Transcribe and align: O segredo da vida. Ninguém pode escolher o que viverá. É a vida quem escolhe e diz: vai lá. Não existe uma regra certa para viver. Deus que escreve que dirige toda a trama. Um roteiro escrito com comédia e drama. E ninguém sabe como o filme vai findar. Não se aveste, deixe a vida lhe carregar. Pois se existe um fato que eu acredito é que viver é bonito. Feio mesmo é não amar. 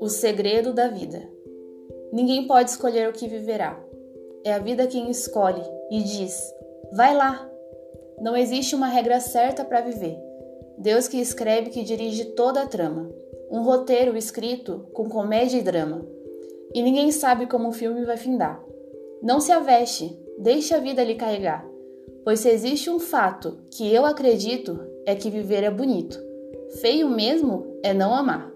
O 0.00 0.08
segredo 0.08 0.72
da 0.72 0.88
vida. 0.88 1.22
Ninguém 2.12 2.46
pode 2.46 2.70
escolher 2.70 3.08
o 3.08 3.12
que 3.12 3.26
viverá. 3.26 3.84
É 4.44 4.52
a 4.52 4.58
vida 4.58 4.86
quem 4.86 5.10
escolhe 5.10 5.62
e 5.90 6.02
diz: 6.02 6.54
vai 6.92 7.16
lá. 7.16 7.50
Não 8.20 8.36
existe 8.36 8.74
uma 8.74 8.86
regra 8.86 9.20
certa 9.20 9.64
para 9.64 9.80
viver. 9.80 10.16
Deus 10.78 11.08
que 11.08 11.20
escreve 11.20 11.70
que 11.70 11.82
dirige 11.82 12.26
toda 12.26 12.62
a 12.62 12.66
trama. 12.66 13.10
Um 13.50 13.62
roteiro 13.62 14.16
escrito 14.16 14.86
com 14.92 15.08
comédia 15.08 15.58
e 15.58 15.62
drama. 15.62 16.06
E 16.74 16.82
ninguém 16.82 17.10
sabe 17.10 17.46
como 17.46 17.68
o 17.68 17.72
filme 17.72 18.04
vai 18.04 18.16
findar. 18.16 18.64
Não 19.22 19.40
se 19.40 19.50
aveste, 19.50 20.16
deixe 20.38 20.74
a 20.74 20.78
vida 20.78 21.02
lhe 21.02 21.14
carregar. 21.14 21.75
Pois 22.26 22.40
se 22.40 22.50
existe 22.50 22.90
um 22.90 22.98
fato 22.98 23.56
que 23.70 23.94
eu 23.94 24.04
acredito 24.04 24.80
é 25.06 25.14
que 25.14 25.30
viver 25.30 25.62
é 25.62 25.70
bonito. 25.70 26.18
Feio 26.80 27.08
mesmo 27.08 27.78
é 27.84 27.94
não 27.94 28.12
amar. 28.12 28.50